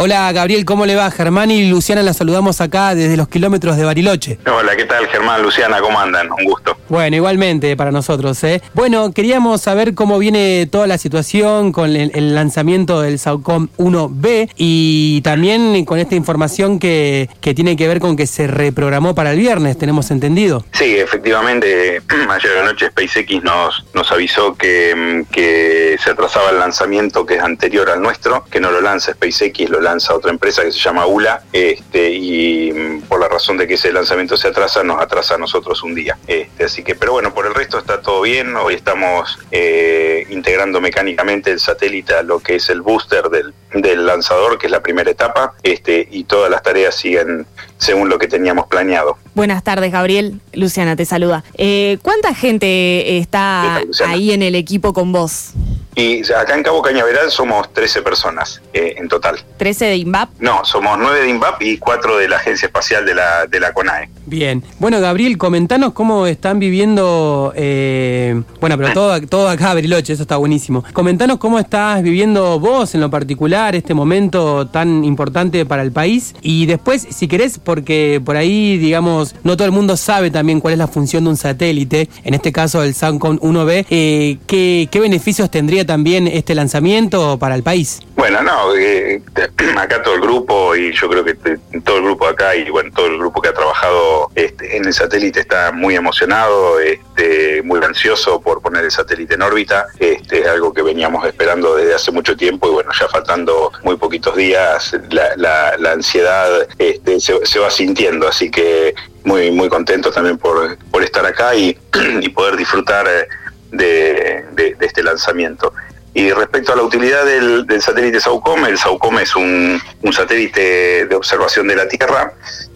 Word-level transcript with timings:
Hola 0.00 0.30
Gabriel, 0.30 0.64
¿cómo 0.64 0.86
le 0.86 0.94
va? 0.94 1.10
Germán 1.10 1.50
y 1.50 1.68
Luciana 1.68 2.04
la 2.04 2.12
saludamos 2.12 2.60
acá 2.60 2.94
desde 2.94 3.16
los 3.16 3.26
kilómetros 3.26 3.76
de 3.76 3.84
Bariloche. 3.84 4.38
Hola, 4.46 4.76
¿qué 4.76 4.84
tal 4.84 5.08
Germán, 5.08 5.42
Luciana? 5.42 5.80
¿Cómo 5.80 5.98
andan? 5.98 6.30
Un 6.30 6.44
gusto. 6.44 6.76
Bueno, 6.88 7.16
igualmente 7.16 7.76
para 7.76 7.90
nosotros. 7.90 8.44
¿eh? 8.44 8.62
Bueno, 8.74 9.12
queríamos 9.12 9.60
saber 9.60 9.96
cómo 9.96 10.20
viene 10.20 10.68
toda 10.70 10.86
la 10.86 10.98
situación 10.98 11.72
con 11.72 11.96
el, 11.96 12.32
lanzamiento 12.32 13.00
del 13.00 13.18
Saucom 13.18 13.70
1B 13.76 14.52
y 14.56 15.20
también 15.22 15.84
con 15.84 15.98
esta 15.98 16.14
información 16.14 16.78
que, 16.78 17.28
que, 17.40 17.52
tiene 17.52 17.76
que 17.76 17.88
ver 17.88 17.98
con 17.98 18.16
que 18.16 18.28
se 18.28 18.46
reprogramó 18.46 19.16
para 19.16 19.32
el 19.32 19.38
viernes, 19.40 19.76
tenemos 19.78 20.12
entendido. 20.12 20.64
Sí, 20.74 20.96
efectivamente, 20.96 22.00
ayer 22.30 22.64
noche 22.64 22.90
SpaceX 22.90 23.42
nos, 23.42 23.84
nos 23.94 24.12
avisó 24.12 24.54
que, 24.54 25.24
que 25.32 25.96
se 25.98 26.10
atrasaba 26.10 26.50
el 26.50 26.60
lanzamiento 26.60 27.26
que 27.26 27.34
es 27.34 27.42
anterior 27.42 27.90
al 27.90 28.00
nuestro, 28.00 28.44
que 28.48 28.60
no 28.60 28.70
lo 28.70 28.80
lanza 28.80 29.12
SpaceX, 29.12 29.68
lo 29.68 29.80
lanza 29.80 29.87
otra 30.10 30.30
empresa 30.30 30.62
que 30.62 30.72
se 30.72 30.78
llama 30.78 31.06
ULA, 31.06 31.42
este, 31.52 32.10
y 32.10 32.72
mm, 32.72 33.02
por 33.02 33.20
la 33.20 33.28
razón 33.28 33.56
de 33.56 33.66
que 33.66 33.74
ese 33.74 33.92
lanzamiento 33.92 34.36
se 34.36 34.48
atrasa, 34.48 34.82
nos 34.82 35.00
atrasa 35.00 35.34
a 35.34 35.38
nosotros 35.38 35.82
un 35.82 35.94
día. 35.94 36.18
Este, 36.26 36.64
así 36.64 36.82
que, 36.82 36.94
pero 36.94 37.12
bueno, 37.12 37.32
por 37.32 37.46
el 37.46 37.54
resto 37.54 37.78
está 37.78 38.00
todo 38.00 38.22
bien. 38.22 38.54
Hoy 38.56 38.74
estamos 38.74 39.38
eh, 39.50 40.26
integrando 40.30 40.80
mecánicamente 40.80 41.50
el 41.50 41.60
satélite 41.60 42.14
a 42.14 42.22
lo 42.22 42.40
que 42.40 42.56
es 42.56 42.68
el 42.68 42.82
booster 42.82 43.28
del, 43.30 43.54
del 43.72 44.06
lanzador, 44.06 44.58
que 44.58 44.66
es 44.66 44.72
la 44.72 44.82
primera 44.82 45.10
etapa, 45.10 45.54
este, 45.62 46.06
y 46.10 46.24
todas 46.24 46.50
las 46.50 46.62
tareas 46.62 46.94
siguen 46.94 47.46
según 47.78 48.08
lo 48.08 48.18
que 48.18 48.28
teníamos 48.28 48.66
planeado. 48.66 49.16
Buenas 49.34 49.62
tardes, 49.62 49.92
Gabriel. 49.92 50.40
Luciana 50.52 50.96
te 50.96 51.04
saluda. 51.04 51.44
Eh, 51.54 51.98
¿Cuánta 52.02 52.34
gente 52.34 53.18
está 53.18 53.80
ahí 54.06 54.32
en 54.32 54.42
el 54.42 54.54
equipo 54.54 54.92
con 54.92 55.12
vos? 55.12 55.52
Y 55.98 56.22
acá 56.32 56.54
en 56.54 56.62
Cabo 56.62 56.80
Cañaveral 56.80 57.28
somos 57.28 57.72
13 57.72 58.02
personas 58.02 58.62
eh, 58.72 58.94
en 58.98 59.08
total. 59.08 59.36
¿13 59.58 59.78
de 59.78 59.96
INVAP? 59.96 60.30
No, 60.38 60.64
somos 60.64 60.96
9 60.96 61.22
de 61.22 61.28
INVAP 61.28 61.60
y 61.62 61.78
4 61.78 62.18
de 62.18 62.28
la 62.28 62.36
Agencia 62.36 62.66
Espacial 62.66 63.04
de 63.04 63.16
la, 63.16 63.48
de 63.48 63.58
la 63.58 63.72
CONAE. 63.72 64.08
Bien. 64.24 64.62
Bueno, 64.78 65.00
Gabriel, 65.00 65.36
comentanos 65.38 65.94
cómo 65.94 66.28
están 66.28 66.60
viviendo, 66.60 67.52
eh, 67.56 68.40
bueno, 68.60 68.78
pero 68.78 68.92
todo, 68.92 69.20
todo 69.22 69.48
acá, 69.48 69.74
Bariloche, 69.74 70.12
eso 70.12 70.22
está 70.22 70.36
buenísimo. 70.36 70.84
Comentanos 70.92 71.38
cómo 71.38 71.58
estás 71.58 72.00
viviendo 72.04 72.60
vos 72.60 72.94
en 72.94 73.00
lo 73.00 73.10
particular 73.10 73.74
este 73.74 73.92
momento 73.92 74.68
tan 74.68 75.02
importante 75.02 75.66
para 75.66 75.82
el 75.82 75.90
país. 75.90 76.32
Y 76.42 76.66
después, 76.66 77.08
si 77.10 77.26
querés, 77.26 77.58
porque 77.58 78.22
por 78.24 78.36
ahí, 78.36 78.78
digamos, 78.78 79.34
no 79.42 79.56
todo 79.56 79.66
el 79.66 79.72
mundo 79.72 79.96
sabe 79.96 80.30
también 80.30 80.60
cuál 80.60 80.74
es 80.74 80.78
la 80.78 80.86
función 80.86 81.24
de 81.24 81.30
un 81.30 81.36
satélite, 81.36 82.08
en 82.22 82.34
este 82.34 82.52
caso 82.52 82.84
el 82.84 82.94
SANCON 82.94 83.40
1B, 83.40 83.86
eh, 83.90 84.38
¿qué, 84.46 84.88
¿qué 84.92 85.00
beneficios 85.00 85.50
tendría 85.50 85.87
también 85.88 86.28
este 86.28 86.54
lanzamiento 86.54 87.38
para 87.38 87.54
el 87.54 87.62
país? 87.62 88.00
Bueno, 88.14 88.42
no, 88.42 88.74
eh, 88.76 89.22
acá 89.76 90.02
todo 90.02 90.14
el 90.14 90.20
grupo 90.20 90.76
y 90.76 90.92
yo 90.92 91.08
creo 91.08 91.24
que 91.24 91.34
todo 91.82 91.96
el 91.96 92.04
grupo 92.04 92.26
acá 92.26 92.54
y 92.54 92.68
bueno, 92.68 92.90
todo 92.94 93.06
el 93.06 93.16
grupo 93.16 93.40
que 93.40 93.48
ha 93.48 93.54
trabajado 93.54 94.30
este, 94.34 94.76
en 94.76 94.84
el 94.84 94.92
satélite 94.92 95.40
está 95.40 95.72
muy 95.72 95.96
emocionado, 95.96 96.78
este, 96.78 97.62
muy 97.62 97.80
ansioso 97.82 98.38
por 98.40 98.60
poner 98.60 98.84
el 98.84 98.90
satélite 98.90 99.34
en 99.34 99.42
órbita. 99.42 99.86
Este, 99.98 100.40
es 100.40 100.46
algo 100.46 100.74
que 100.74 100.82
veníamos 100.82 101.26
esperando 101.26 101.74
desde 101.74 101.94
hace 101.94 102.12
mucho 102.12 102.36
tiempo 102.36 102.68
y 102.68 102.72
bueno, 102.72 102.90
ya 102.98 103.08
faltando 103.08 103.72
muy 103.82 103.96
poquitos 103.96 104.36
días, 104.36 104.94
la, 105.08 105.72
ansiedad 105.90 106.68
este, 106.78 107.18
se, 107.18 107.58
va 107.58 107.70
sintiendo, 107.70 108.28
así 108.28 108.50
que 108.50 108.94
muy, 109.24 109.50
muy 109.50 109.70
contento 109.70 110.10
también 110.10 110.36
por, 110.36 110.76
por 110.90 111.02
estar 111.02 111.24
acá 111.24 111.54
y, 111.54 111.78
poder 112.34 112.58
disfrutar. 112.58 113.08
Eh, 113.08 113.26
de, 113.70 114.44
este 114.80 115.02
lanzamiento. 115.02 115.72
Y 116.14 116.32
respecto 116.32 116.72
a 116.72 116.76
la 116.76 116.82
utilidad 116.82 117.24
del, 117.24 117.66
satélite 117.80 118.18
SAUCOM, 118.20 118.64
el 118.64 118.78
SAUCOM 118.78 119.18
es 119.18 119.36
un, 119.36 119.80
satélite 120.10 121.06
de 121.06 121.14
observación 121.14 121.68
de 121.68 121.76
la 121.76 121.86
Tierra 121.86 122.32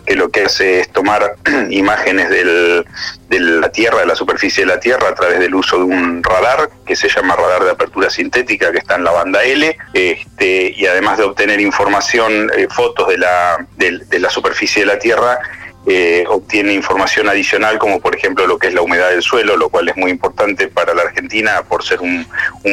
que 0.06 0.14
lo 0.16 0.30
que 0.30 0.44
hace 0.44 0.80
es 0.80 0.92
tomar 0.92 1.36
imágenes 1.70 2.28
de 2.28 2.84
la 3.30 3.68
Tierra, 3.70 4.00
de 4.00 4.06
la 4.06 4.14
superficie 4.14 4.64
de 4.64 4.72
la 4.74 4.80
Tierra, 4.80 5.08
a 5.08 5.14
través 5.14 5.40
del 5.40 5.54
uso 5.54 5.78
de 5.78 5.84
un 5.84 6.22
radar 6.22 6.70
que 6.86 6.94
se 6.94 7.08
llama 7.08 7.34
radar 7.34 7.64
de 7.64 7.70
apertura 7.70 8.10
sintética, 8.10 8.70
que 8.70 8.78
está 8.78 8.96
en 8.96 9.04
la 9.04 9.12
banda 9.12 9.42
L, 9.42 9.76
este, 9.94 10.72
y 10.76 10.86
además 10.86 11.18
de 11.18 11.24
obtener 11.24 11.60
información, 11.60 12.50
eh, 12.56 12.68
fotos 12.70 13.08
de 13.08 13.18
la, 13.18 13.66
de 13.76 14.18
la 14.20 14.30
superficie 14.30 14.82
de 14.82 14.86
la 14.86 14.98
Tierra, 14.98 15.38
eh, 15.86 16.24
obtiene 16.28 16.72
información 16.72 17.28
adicional 17.28 17.78
como 17.78 18.00
por 18.00 18.14
ejemplo 18.14 18.46
lo 18.46 18.56
que 18.56 18.68
es 18.68 18.74
la 18.74 18.82
humedad 18.82 19.10
del 19.10 19.22
suelo, 19.22 19.56
lo 19.56 19.68
cual 19.68 19.88
es 19.88 19.96
muy 19.96 20.12
importante 20.12 20.68
para 20.68 20.94
la 20.94 21.02
Argentina 21.02 21.62
por 21.68 21.82
ser 21.82 22.00
un, 22.00 22.26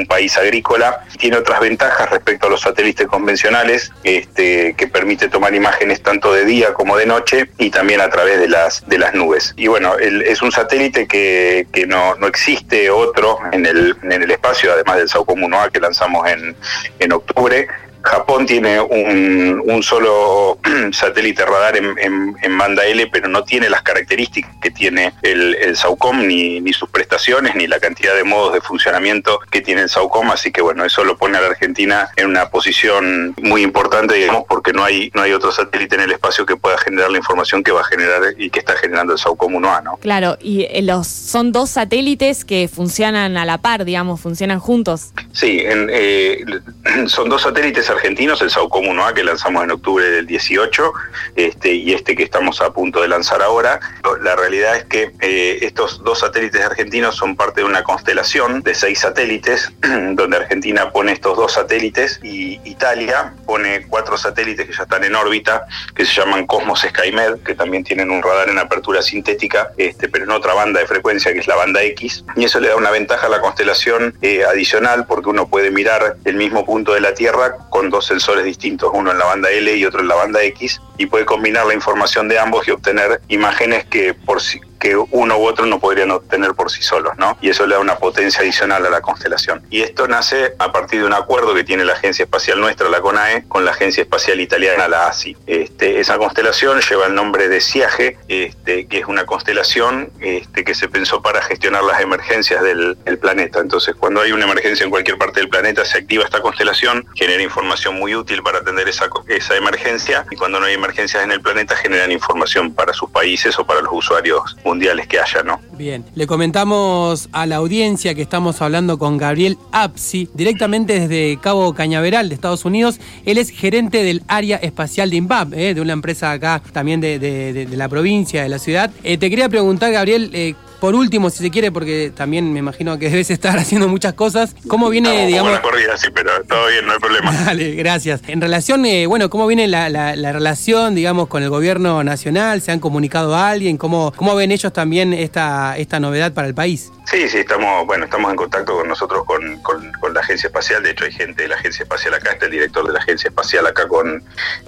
país 0.08 0.38
agrícola. 0.38 1.04
Tiene 1.20 1.38
otras 1.38 1.60
ventajas 1.60 2.10
respecto 2.10 2.48
a 2.48 2.50
los 2.50 2.62
satélites 2.62 3.08
convencionales 3.08 3.92
este, 4.04 4.74
que 4.76 4.88
permite 4.88 5.28
tomar 5.28 5.54
imágenes 5.54 6.02
tanto 6.02 6.34
de 6.34 6.46
día 6.46 6.74
como 6.74 6.98
de 6.98 7.06
noche 7.06 7.50
y 7.58 7.70
también 7.70 8.02
a 8.02 8.10
través 8.10 8.40
de 8.40 8.48
las, 8.48 8.88
de 8.88 8.98
las 8.98 9.14
nubes. 9.14 9.54
Y 9.56 9.68
bueno, 9.68 9.98
es 9.98 10.42
un 10.42 10.52
satélite 10.52 11.08
que, 11.08 11.68
no, 11.88 12.16
existe 12.28 12.90
otro 12.90 13.40
en 13.52 13.66
el, 13.66 13.96
en 14.04 14.24
el 14.24 14.32
espacio, 14.32 14.72
además 14.72 14.98
del 14.98 15.10
SAUCOM 15.10 15.42
1A 15.42 15.72
que 15.72 15.80
lanzamos 15.80 16.28
en 16.30 17.12
octubre. 17.12 17.68
Japón 18.04 18.46
tiene 18.46 18.80
un, 18.80 19.82
solo 19.84 20.60
satélite 20.92 21.46
radar 21.46 21.78
en, 21.78 22.58
banda 22.58 22.86
L, 22.86 23.08
pero 23.08 23.30
no 23.30 23.44
tiene 23.44 23.70
las 23.70 23.82
características 23.84 24.52
que 24.62 24.72
tiene 24.72 25.14
el, 25.22 25.56
el 25.56 25.78
SAUCOM, 25.78 26.28
ni, 26.28 26.60
ni, 26.60 26.74
sus 26.74 26.90
prestaciones, 26.90 27.56
ni 27.56 27.68
la 27.68 27.80
cantidad 27.80 28.14
de 28.16 28.26
modos 28.26 28.54
de 28.54 28.60
funcionamiento 28.60 29.40
que 29.50 29.62
tiene 29.62 29.84
el 29.84 29.90
SAUCOM, 29.90 30.32
así 30.32 30.52
que 30.52 30.62
bueno, 30.62 30.84
eso 30.84 31.06
lo 31.06 31.18
pone 31.18 31.38
a 31.38 31.42
la 31.42 31.48
Argentina 31.48 32.10
en 32.18 32.28
una 32.28 32.50
posición 32.50 33.34
muy 33.42 33.62
importante, 33.62 34.16
digamos, 34.16 34.44
porque 34.48 34.74
no 34.74 34.84
hay, 34.84 35.10
no 35.14 35.22
hay 35.22 35.32
otro 35.32 35.52
satélite 35.52 35.96
en 35.96 36.02
el 36.02 36.12
espacio 36.12 36.46
que 36.46 36.58
pueda 36.58 36.78
generar 36.78 37.12
la 37.12 37.18
información 37.18 37.64
que 37.64 37.72
va 37.72 37.82
a 37.82 37.86
generar 37.86 38.22
y 38.38 38.50
que 38.50 38.60
está 38.60 38.76
generando 38.76 39.14
el 39.14 39.20
SAUCOM 39.20 39.54
1A, 39.54 39.84
¿no? 39.84 39.98
Claro, 39.98 40.38
y 40.42 40.64
eh, 40.64 40.82
los 40.82 41.08
son 41.08 41.52
dos 41.52 41.70
satélites 41.72 42.44
que 42.44 42.68
funcionan 42.68 43.38
a 43.38 43.46
la 43.46 43.60
par, 43.60 43.86
digamos, 43.86 44.20
funcionan 44.20 44.60
juntos. 44.60 45.12
Sí, 45.32 45.62
eh, 45.64 46.44
son 47.08 47.30
dos 47.30 47.44
satélites 47.44 47.89
argentinos, 47.90 48.42
el 48.42 48.50
SAUCOM 48.50 48.86
1A 48.86 49.14
que 49.14 49.24
lanzamos 49.24 49.64
en 49.64 49.72
octubre 49.72 50.10
del 50.10 50.28
18 50.28 50.94
este, 51.36 51.74
y 51.74 51.94
este 51.94 52.16
que 52.16 52.24
estamos 52.24 52.62
a 52.62 52.72
punto 52.72 53.02
de 53.02 53.08
lanzar 53.08 53.42
ahora. 53.42 53.80
La 54.22 54.36
realidad 54.36 54.76
es 54.76 54.86
que 54.86 55.12
eh, 55.22 55.60
estos 55.62 56.04
dos 56.04 56.20
satélites 56.20 56.64
argentinos 56.64 57.16
son 57.16 57.36
parte 57.36 57.62
de 57.62 57.68
una 57.68 57.84
constelación 57.84 58.62
de 58.62 58.76
seis 58.76 59.00
satélites, 59.00 59.72
donde 59.82 60.38
Argentina 60.38 60.92
pone 60.92 61.12
estos 61.14 61.38
dos 61.38 61.54
satélites 61.54 62.20
y 62.24 62.60
Italia 62.64 63.34
pone 63.46 63.86
cuatro 63.88 64.18
satélites 64.18 64.68
que 64.68 64.74
ya 64.74 64.84
están 64.84 65.04
en 65.04 65.16
órbita, 65.16 65.66
que 65.96 66.06
se 66.06 66.14
llaman 66.14 66.46
Cosmos 66.46 66.82
SkyMed, 66.82 67.40
que 67.44 67.56
también 67.56 67.84
tienen 67.84 68.12
un 68.12 68.22
radar 68.22 68.50
en 68.50 68.60
apertura 68.60 69.02
sintética, 69.02 69.72
este, 69.78 70.10
pero 70.10 70.26
en 70.26 70.32
otra 70.32 70.54
banda 70.54 70.80
de 70.80 70.88
frecuencia 70.88 71.34
que 71.34 71.40
es 71.40 71.48
la 71.48 71.56
banda 71.56 71.82
X, 71.84 72.24
y 72.36 72.46
eso 72.46 72.60
le 72.60 72.70
da 72.70 72.76
una 72.76 72.92
ventaja 72.92 73.28
a 73.28 73.30
la 73.30 73.42
constelación 73.42 74.16
eh, 74.22 74.44
adicional 74.44 75.06
porque 75.08 75.30
uno 75.30 75.48
puede 75.48 75.72
mirar 75.72 76.18
el 76.26 76.36
mismo 76.36 76.66
punto 76.66 76.94
de 76.94 77.02
la 77.02 77.14
Tierra 77.14 77.58
con 77.70 77.79
dos 77.88 78.08
sensores 78.08 78.44
distintos, 78.44 78.90
uno 78.94 79.12
en 79.12 79.20
la 79.20 79.26
banda 79.26 79.50
L 79.50 79.74
y 79.74 79.86
otro 79.86 80.02
en 80.02 80.08
la 80.08 80.16
banda 80.16 80.44
X, 80.44 80.82
y 80.98 81.06
puede 81.06 81.26
combinar 81.26 81.68
la 81.68 81.74
información 81.74 82.28
de 82.28 82.40
ambos 82.40 82.68
y 82.68 82.72
obtener 82.72 83.22
imágenes 83.30 83.86
que 83.86 84.14
por 84.14 84.42
que 84.80 84.96
uno 84.96 85.38
u 85.38 85.46
otro 85.46 85.66
no 85.66 85.80
podrían 85.80 86.12
obtener 86.12 86.54
por 86.54 86.72
sí 86.72 86.82
solos, 86.82 87.14
¿no? 87.18 87.38
Y 87.42 87.50
eso 87.50 87.68
le 87.68 87.76
da 87.76 87.82
una 87.82 87.98
potencia 87.98 88.42
adicional 88.42 88.86
a 88.86 88.90
la 88.90 89.02
constelación. 89.02 89.62
Y 89.70 89.82
esto 89.82 90.08
nace 90.08 90.54
a 90.58 90.72
partir 90.72 91.02
de 91.02 91.06
un 91.06 91.14
acuerdo 91.14 91.54
que 91.54 91.64
tiene 91.64 91.86
la 91.86 91.94
Agencia 91.94 92.24
Espacial 92.24 92.60
Nuestra, 92.60 92.90
la 92.90 93.02
CONAE, 93.02 93.46
con 93.48 93.66
la 93.66 93.72
Agencia 93.72 94.02
Espacial 94.02 94.40
Italiana, 94.40 94.88
la 94.88 95.08
ASI. 95.08 95.36
Este, 95.46 96.00
esa 96.00 96.18
constelación 96.18 96.80
lleva 96.82 97.08
el 97.08 97.16
nombre 97.16 97.50
de 97.50 97.62
SIAGE, 97.62 98.18
este, 98.28 98.88
que 98.88 99.00
es 99.00 99.06
una 99.06 99.26
constelación 99.26 100.12
este, 100.22 100.64
que 100.64 100.74
se 100.74 100.88
pensó 100.88 101.22
para 101.22 101.42
gestionar 101.42 101.84
las 101.84 102.02
emergencias 102.02 102.64
del, 102.64 102.98
planeta. 103.20 103.60
Entonces, 103.60 103.96
cuando 103.96 104.22
hay 104.22 104.32
una 104.32 104.46
emergencia 104.46 104.84
en 104.84 104.92
cualquier 104.92 105.18
parte 105.18 105.42
del 105.42 105.50
planeta, 105.50 105.84
se 105.84 105.98
activa 105.98 106.24
esta 106.24 106.42
constelación, 106.42 107.06
genera 107.16 107.42
información 107.44 107.96
muy 107.96 108.16
útil 108.16 108.42
para 108.44 108.60
atender 108.60 108.88
esa, 108.88 109.10
esa 109.28 109.56
emergencia, 109.56 110.26
y 110.32 110.36
cuando 110.38 110.60
no 110.60 110.68
hay 110.68 110.76
emergencias 110.76 111.24
en 111.24 111.32
el 111.32 111.42
planeta, 111.42 111.76
generan 111.76 112.12
información 112.12 112.74
para 112.74 112.94
sus 112.94 113.10
países 113.10 113.58
o 113.60 113.66
para 113.66 113.82
los 113.82 113.92
usuarios 113.92 114.56
mundiales 114.70 115.08
que 115.08 115.20
haya, 115.20 115.42
¿no? 115.42 115.60
Bien, 115.76 116.06
le 116.14 116.28
comentamos 116.28 117.28
a 117.32 117.48
la 117.48 117.56
audiencia 117.56 118.14
que 118.14 118.22
estamos 118.22 118.62
hablando 118.62 119.00
con 119.00 119.18
Gabriel 119.18 119.58
Apsi, 119.72 120.30
directamente 120.36 121.00
desde 121.00 121.40
Cabo 121.42 121.74
Cañaveral 121.74 122.30
de 122.30 122.36
Estados 122.36 122.66
Unidos. 122.66 123.00
Él 123.26 123.40
es 123.40 123.50
gerente 123.50 124.04
del 124.04 124.22
área 124.28 124.58
espacial 124.58 125.10
de 125.10 125.16
INVAP, 125.16 125.54
¿eh? 125.54 125.74
de 125.74 125.82
una 125.82 125.94
empresa 125.94 126.32
acá 126.32 126.62
también 126.72 127.02
de, 127.02 127.68
la 127.72 127.90
provincia, 127.90 128.44
de 128.44 128.50
la 128.50 128.60
ciudad. 128.60 128.92
Eh, 129.04 129.18
te 129.18 129.32
quería 129.32 129.50
preguntar, 129.50 129.92
Gabriel, 129.92 130.30
eh, 130.34 130.54
por 130.80 130.96
último, 130.96 131.30
si 131.30 131.44
se 131.44 131.52
quiere, 131.52 131.72
porque 131.72 132.12
también 132.16 132.52
me 132.52 132.60
imagino 132.60 132.98
que 132.98 133.10
debes 133.10 133.30
estar 133.30 133.58
haciendo 133.58 133.88
muchas 133.88 134.14
cosas, 134.14 134.56
¿cómo 134.68 134.90
viene, 134.90 135.28
digamos... 135.28 135.52
Una 135.52 135.62
corrida, 135.62 135.98
sí, 135.98 136.08
pero 136.14 136.32
todo 136.44 136.68
bien, 136.68 136.86
no 136.86 136.94
hay 136.94 137.00
problema. 137.00 137.32
Dale, 137.46 137.76
gracias. 137.76 138.22
En 138.28 138.42
relación, 138.42 138.86
eh, 138.86 139.08
bueno, 139.08 139.30
¿cómo 139.30 139.48
viene 139.48 139.68
la, 139.68 139.90
relación, 140.32 140.96
digamos, 140.96 141.28
con 141.28 141.44
el 141.44 141.50
gobierno 141.50 142.04
nacional? 142.04 142.62
¿Se 142.62 142.72
han 142.72 142.80
comunicado 142.80 143.36
a 143.36 143.50
alguien? 143.50 143.78
¿Cómo, 143.78 144.14
cómo 144.16 144.36
ven 144.36 144.52
ellos 144.52 144.72
también 144.74 145.14
esta, 145.14 145.78
esta 145.78 146.00
novedad 146.00 146.34
para 146.34 146.48
el 146.48 146.56
país? 146.56 146.92
Sí, 147.06 147.28
sí, 147.28 147.40
estamos, 147.40 147.88
bueno, 147.88 148.06
estamos 148.06 148.30
en 148.30 148.38
contacto 148.38 148.78
con 148.78 148.88
nosotros 148.88 149.24
con, 149.26 149.60
con, 149.62 150.14
la 150.14 150.20
Agencia 150.20 150.48
Espacial. 150.48 150.84
De 150.84 150.92
hecho, 150.92 151.06
hay 151.06 151.12
gente 151.12 151.44
de 151.44 151.50
la 151.50 151.56
Agencia 151.56 151.84
Espacial 151.84 152.14
acá, 152.14 152.32
está 152.34 152.46
el 152.46 152.52
director 152.52 152.86
de 152.86 152.94
la 152.94 153.00
Agencia 153.00 153.30
Espacial 153.30 153.66
acá 153.66 153.88
con, 153.88 154.24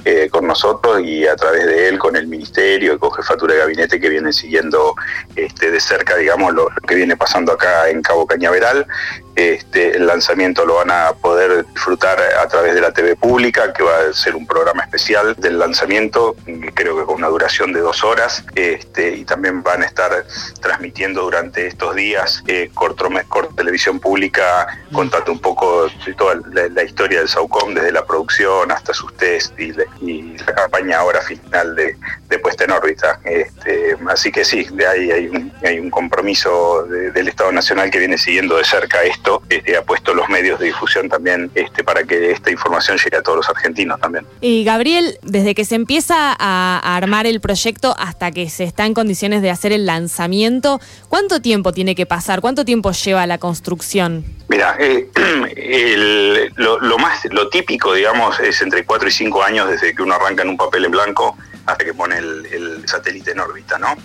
eh, 0.05 0.27
con 0.31 0.47
nosotros 0.47 1.01
y 1.01 1.27
a 1.27 1.35
través 1.35 1.65
de 1.65 1.89
él 1.89 1.99
con 1.99 2.15
el 2.15 2.27
Ministerio 2.27 2.99
con 2.99 3.11
Jefatura 3.11 3.53
de 3.53 3.59
Gabinete 3.59 3.99
que 3.99 4.09
viene 4.09 4.33
siguiendo 4.33 4.95
este, 5.35 5.69
de 5.69 5.79
cerca, 5.79 6.00
digamos, 6.17 6.53
lo, 6.53 6.67
que 6.87 6.95
viene 6.95 7.17
pasando 7.17 7.53
acá 7.53 7.89
en 7.89 8.01
Cabo 8.01 8.25
Cañaveral. 8.25 8.87
Este, 9.35 9.95
el 9.95 10.07
lanzamiento 10.07 10.65
lo 10.65 10.75
van 10.75 10.91
a 10.91 11.13
poder 11.13 11.65
disfrutar 11.67 12.19
a 12.19 12.47
través 12.49 12.75
de 12.75 12.81
la 12.81 12.91
TV 12.91 13.15
pública, 13.15 13.71
que 13.71 13.81
va 13.81 14.09
a 14.09 14.13
ser 14.13 14.35
un 14.35 14.45
programa 14.45 14.83
especial 14.83 15.35
del 15.37 15.57
lanzamiento, 15.57 16.35
creo 16.73 16.99
que 16.99 17.05
con 17.05 17.15
una 17.15 17.29
duración 17.29 17.71
de 17.71 17.79
dos 17.79 18.03
horas, 18.03 18.43
este, 18.55 19.15
y 19.15 19.23
también 19.23 19.63
van 19.63 19.83
a 19.83 19.85
estar 19.85 20.25
transmitiendo 20.61 21.23
durante 21.23 21.67
estos 21.67 21.95
días 21.95 22.43
eh, 22.47 22.69
corto, 22.73 23.09
televisión 23.55 23.99
pública, 23.99 24.67
contando 24.91 25.31
un 25.31 25.39
poco 25.39 25.87
de 26.05 26.13
toda 26.13 26.35
la, 26.51 26.83
historia 26.83 27.19
del 27.19 27.29
Saucom, 27.29 27.73
desde 27.73 27.91
la 27.91 28.05
producción 28.05 28.71
hasta 28.71 28.93
sus 28.93 29.15
test 29.15 29.57
y, 29.59 29.71
la 29.71 30.55
campaña 30.55 30.99
ahora 30.99 31.21
final 31.21 31.75
de, 31.75 31.95
puesta 32.39 32.63
en 32.63 32.71
órbita. 32.71 33.19
Este, 33.23 33.95
así 34.09 34.31
que 34.31 34.43
sí, 34.43 34.67
de 34.71 34.87
ahí 34.87 35.11
hay 35.11 35.27
un, 35.27 35.53
hay 35.63 35.79
un 35.79 35.90
compromiso 35.91 36.83
del 36.85 37.27
Estado 37.27 37.51
Nacional 37.51 37.91
que 37.91 37.99
viene 37.99 38.17
siguiendo 38.17 38.57
de 38.57 38.63
cerca 38.63 39.03
esto 39.03 39.43
este, 39.49 39.77
ha 39.77 39.83
puesto 39.83 40.13
los 40.13 40.27
medios 40.29 40.59
de 40.59 40.67
difusión 40.67 41.09
también 41.09 41.51
este, 41.53 41.83
para 41.83 42.03
que 42.03 42.31
esta 42.31 42.49
información 42.49 42.97
llegue 42.97 43.17
a 43.17 43.21
todos 43.21 43.37
los 43.37 43.49
argentinos 43.49 43.99
también. 43.99 44.25
Y 44.39 44.63
Gabriel, 44.63 45.19
desde 45.21 45.53
que 45.53 45.65
se 45.65 45.75
empieza 45.75 46.35
a, 46.39 46.79
armar 46.97 47.25
el 47.25 47.41
proyecto 47.41 47.95
hasta 47.99 48.31
que 48.31 48.49
se 48.49 48.63
está 48.63 48.85
en 48.85 48.93
condiciones 48.93 49.41
de 49.41 49.49
hacer 49.49 49.71
el 49.71 49.85
lanzamiento, 49.85 50.79
¿cuánto 51.09 51.41
tiempo 51.41 51.71
tiene 51.71 51.95
que 51.95 52.05
pasar? 52.05 52.41
¿Cuánto 52.41 52.65
tiempo 52.65 52.91
lleva 52.91 53.27
la 53.27 53.37
construcción? 53.37 54.25
Mira, 54.47 54.75
eh, 54.79 55.09
lo, 56.55 56.97
más, 56.97 57.25
lo 57.31 57.49
típico, 57.49 57.93
digamos, 57.93 58.39
es 58.39 58.61
entre 58.61 58.85
4 58.85 59.07
y 59.07 59.11
5 59.11 59.43
años 59.43 59.69
desde 59.69 59.93
que 59.93 60.01
uno 60.01 60.15
arranca 60.15 60.43
en 60.43 60.49
un 60.49 60.57
papel 60.57 60.85
en 60.85 60.91
blanco 60.91 61.37
hasta 61.65 61.85
que 61.85 61.93
pone 61.93 62.17
el 62.17 62.83
satélite 62.87 63.31
en 63.31 63.39
órbita, 63.39 63.77
¿no? 63.77 63.95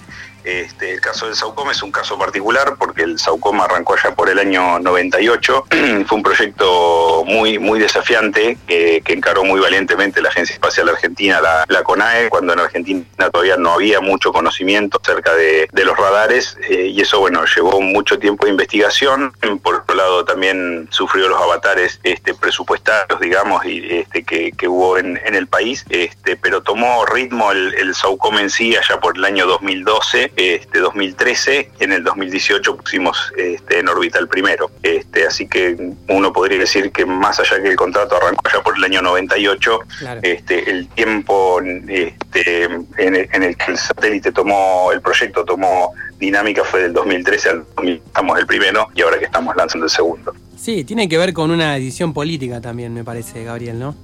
Este, 0.46 0.92
el 0.92 1.00
caso 1.00 1.26
del 1.26 1.34
Saucom 1.34 1.68
es 1.72 1.82
un 1.82 1.90
caso 1.90 2.16
particular 2.16 2.76
porque 2.78 3.02
el 3.02 3.18
Saucom 3.18 3.60
arrancó 3.60 3.94
allá 3.94 4.14
por 4.14 4.30
el 4.30 4.38
año 4.38 4.78
98. 4.78 5.66
Fue 6.06 6.16
un 6.16 6.22
proyecto 6.22 7.24
muy, 7.26 7.58
muy 7.58 7.80
desafiante 7.80 8.56
que, 8.68 9.02
encaró 9.16 9.42
muy 9.44 9.58
valientemente 9.58 10.20
la 10.20 10.28
Agencia 10.28 10.52
Espacial 10.52 10.88
Argentina, 10.88 11.40
la, 11.40 11.82
CONAE, 11.82 12.28
cuando 12.28 12.52
en 12.52 12.60
Argentina 12.60 13.02
todavía 13.32 13.56
no 13.56 13.72
había 13.72 14.00
mucho 14.00 14.30
conocimiento 14.30 15.00
acerca 15.02 15.34
de, 15.34 15.68
los 15.72 15.96
radares 15.96 16.58
eh, 16.68 16.88
y 16.88 17.00
eso, 17.00 17.18
bueno, 17.18 17.44
llevó 17.44 17.80
mucho 17.80 18.18
tiempo 18.18 18.44
de 18.44 18.52
investigación. 18.52 19.32
Por 19.62 19.76
otro 19.76 19.96
lado, 19.96 20.24
también 20.24 20.86
sufrió 20.90 21.28
los 21.28 21.40
avatares 21.40 21.98
este, 22.02 22.34
presupuestarios, 22.34 23.18
digamos, 23.20 23.64
este, 23.64 24.22
que, 24.22 24.68
hubo 24.68 24.98
en, 24.98 25.18
el 25.24 25.46
país, 25.46 25.84
pero 26.42 26.62
tomó 26.62 27.04
ritmo 27.06 27.52
el, 27.52 27.74
el 27.74 27.94
Saucom 27.94 28.38
en 28.38 28.50
sí 28.50 28.76
allá 28.76 29.00
por 29.00 29.16
el 29.16 29.24
año 29.24 29.46
2012 29.46 30.32
este 30.36 30.78
2013, 30.80 31.70
en 31.80 31.92
el 31.92 32.04
2018 32.04 32.76
pusimos 32.76 33.32
este, 33.36 33.78
en 33.78 33.88
órbita 33.88 34.18
el 34.18 34.28
primero. 34.28 34.70
Este, 34.82 35.26
así 35.26 35.48
que 35.48 35.76
uno 36.08 36.32
podría 36.32 36.58
decir 36.58 36.92
que 36.92 37.06
más 37.06 37.40
allá 37.40 37.62
que 37.62 37.70
el 37.70 37.76
contrato 37.76 38.16
arrancó 38.16 38.42
ya 38.52 38.62
por 38.62 38.76
el 38.76 38.84
año 38.84 39.02
98, 39.02 39.80
este, 40.22 40.70
el 40.70 40.88
tiempo 40.88 41.60
este, 41.88 42.64
en, 42.64 43.42
el, 43.42 43.56
que 43.56 43.72
el 43.72 43.78
satélite 43.78 44.32
tomó, 44.32 44.92
el 44.92 45.00
proyecto 45.00 45.44
tomó 45.44 45.92
dinámica 46.18 46.64
fue 46.64 46.82
del 46.82 46.92
2013 46.92 47.50
al 47.50 47.66
2000, 47.76 48.02
estamos 48.06 48.38
el 48.38 48.46
primero 48.46 48.88
y 48.94 49.02
ahora 49.02 49.18
que 49.18 49.26
estamos 49.26 49.54
lanzando 49.56 49.86
el 49.86 49.90
segundo. 49.90 50.34
Sí, 50.56 50.84
tiene 50.84 51.08
que 51.08 51.18
ver 51.18 51.32
con 51.32 51.50
una 51.50 51.74
decisión 51.74 52.12
política 52.14 52.60
también, 52.60 52.92
me 52.94 53.04
parece, 53.04 53.44
Gabriel, 53.44 53.78
¿no? 53.78 53.94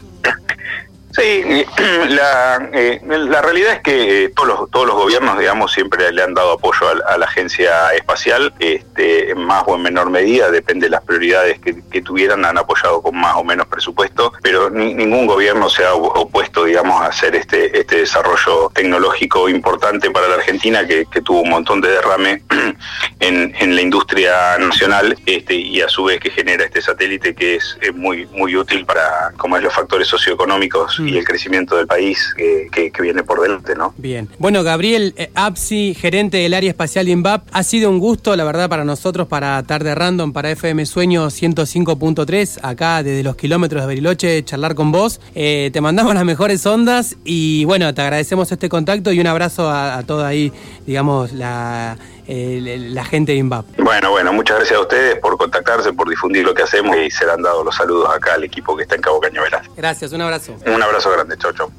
Sí, 1.12 1.44
la, 2.08 2.70
eh, 2.72 3.00
la 3.04 3.42
realidad 3.42 3.74
es 3.74 3.80
que 3.80 4.32
todos 4.34 4.48
los, 4.48 4.70
todos 4.70 4.86
los 4.86 4.96
gobiernos, 4.96 5.38
digamos, 5.38 5.70
siempre 5.72 6.10
le 6.10 6.22
han 6.22 6.32
dado 6.32 6.52
apoyo 6.52 6.88
a, 6.88 7.18
la 7.18 7.26
agencia 7.26 7.92
espacial, 7.94 8.54
este, 8.58 9.30
en 9.30 9.44
más 9.44 9.64
o 9.66 9.74
en 9.74 9.82
menor 9.82 10.08
medida, 10.10 10.50
depende 10.50 10.86
de 10.86 10.90
las 10.90 11.02
prioridades 11.02 11.60
que, 11.60 12.02
tuvieran, 12.02 12.44
han 12.44 12.58
apoyado 12.58 13.00
con 13.00 13.16
más 13.16 13.36
o 13.36 13.44
menos 13.44 13.66
presupuesto, 13.68 14.32
pero 14.42 14.70
ningún 14.70 15.26
gobierno 15.26 15.68
se 15.68 15.84
ha 15.84 15.94
opuesto, 15.94 16.64
digamos, 16.64 17.00
a 17.00 17.06
hacer 17.06 17.36
este, 17.36 17.78
este 17.78 17.98
desarrollo 17.98 18.70
tecnológico 18.74 19.48
importante 19.48 20.10
para 20.10 20.26
la 20.28 20.34
Argentina, 20.36 20.86
que, 20.86 21.06
tuvo 21.22 21.42
un 21.42 21.50
montón 21.50 21.80
de 21.80 21.90
derrame 21.90 22.42
en, 23.20 23.54
en, 23.60 23.76
la 23.76 23.82
industria 23.82 24.58
nacional, 24.58 25.16
este, 25.26 25.54
y 25.54 25.80
a 25.80 25.88
su 25.88 26.04
vez 26.04 26.18
que 26.18 26.30
genera 26.30 26.64
este 26.64 26.82
satélite 26.82 27.34
que 27.34 27.56
es, 27.56 27.78
muy, 27.94 28.26
muy 28.26 28.56
útil 28.56 28.84
para, 28.84 29.32
como 29.36 29.56
es 29.56 29.62
los 29.62 29.72
factores 29.72 30.08
socioeconómicos 30.08 31.01
y 31.06 31.16
el 31.16 31.25
crecimiento 31.25 31.76
del 31.76 31.87
país 31.87 32.34
que, 32.37 32.93
viene 33.02 33.25
por 33.25 33.40
delante, 33.40 33.75
¿no? 33.75 33.93
Bien. 33.96 34.28
Bueno, 34.38 34.62
Gabriel 34.62 35.14
eh, 35.16 35.31
Apsi, 35.34 35.94
gerente 35.99 36.37
del 36.37 36.54
área 36.54 36.70
espacial 36.70 37.08
INVAP, 37.08 37.49
ha 37.50 37.62
sido 37.64 37.90
un 37.90 37.99
gusto, 37.99 38.37
la 38.37 38.44
verdad, 38.44 38.69
para 38.69 38.84
nosotros, 38.84 39.26
para 39.26 39.60
Tarde 39.64 39.94
Random, 39.94 40.32
para 40.32 40.52
FM 40.52 40.87
Sueño 40.87 41.26
105.3, 41.26 42.60
acá 42.62 43.02
desde 43.02 43.25
los 43.25 43.34
kilómetros 43.34 43.82
de 43.82 43.88
Beriloche, 43.88 44.44
charlar 44.44 44.76
con 44.76 44.93
vos. 44.93 45.20
Eh, 45.34 45.70
te 45.72 45.81
mandamos 45.81 46.14
las 46.14 46.25
mejores 46.25 46.64
ondas 46.64 47.16
y 47.25 47.64
bueno, 47.64 47.93
te 47.93 48.02
agradecemos 48.02 48.52
este 48.52 48.69
contacto 48.69 49.12
y 49.12 49.19
un 49.19 49.26
abrazo 49.26 49.69
a, 49.69 49.98
a 49.98 50.02
toda 50.05 50.28
ahí, 50.28 50.52
digamos, 50.87 51.32
la 51.32 51.96
la 52.26 53.04
gente 53.04 53.32
de 53.32 53.38
INVAP. 53.38 53.64
Bueno, 53.78 54.10
bueno, 54.10 54.32
muchas 54.32 54.58
gracias 54.58 54.78
a 54.78 54.82
ustedes 54.82 55.19
por 55.19 55.36
contactarse, 55.36 55.92
por 55.92 56.08
difundir 56.08 56.44
lo 56.44 56.54
que 56.54 56.62
hacemos 56.62 56.96
y 56.96 57.10
serán 57.10 57.42
dados 57.42 57.64
los 57.64 57.74
saludos 57.74 58.08
acá 58.14 58.34
al 58.34 58.44
equipo 58.44 58.76
que 58.76 58.82
está 58.82 58.94
en 58.94 59.02
Cabo 59.02 59.20
Cañaveral. 59.20 59.62
Gracias, 59.76 60.12
un 60.12 60.20
abrazo. 60.20 60.54
Un 60.66 60.82
abrazo 60.82 61.10
grande, 61.10 61.36
chau, 61.38 61.52
chau. 61.52 61.70